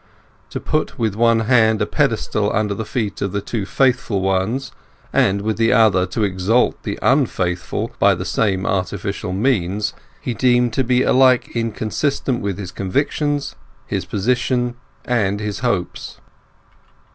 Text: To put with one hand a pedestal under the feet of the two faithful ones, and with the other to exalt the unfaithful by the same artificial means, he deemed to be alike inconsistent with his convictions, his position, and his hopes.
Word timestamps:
To 0.49 0.59
put 0.59 0.97
with 0.97 1.13
one 1.15 1.41
hand 1.41 1.79
a 1.79 1.85
pedestal 1.85 2.51
under 2.51 2.73
the 2.73 2.85
feet 2.87 3.21
of 3.21 3.33
the 3.33 3.39
two 3.39 3.67
faithful 3.67 4.19
ones, 4.21 4.71
and 5.13 5.41
with 5.41 5.57
the 5.57 5.71
other 5.71 6.07
to 6.07 6.23
exalt 6.23 6.81
the 6.81 6.97
unfaithful 7.03 7.91
by 7.99 8.15
the 8.15 8.25
same 8.25 8.65
artificial 8.65 9.31
means, 9.31 9.93
he 10.19 10.33
deemed 10.33 10.73
to 10.73 10.83
be 10.83 11.03
alike 11.03 11.55
inconsistent 11.55 12.41
with 12.41 12.57
his 12.57 12.71
convictions, 12.71 13.55
his 13.85 14.05
position, 14.05 14.73
and 15.05 15.39
his 15.39 15.59
hopes. 15.59 16.19